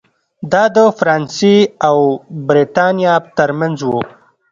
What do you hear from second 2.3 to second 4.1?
برېټانیا ترمنځ و.